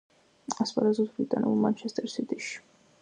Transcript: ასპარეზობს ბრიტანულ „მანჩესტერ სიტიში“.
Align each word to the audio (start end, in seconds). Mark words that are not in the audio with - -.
ასპარეზობს 0.63 1.13
ბრიტანულ 1.19 1.61
„მანჩესტერ 1.67 2.09
სიტიში“. 2.15 2.57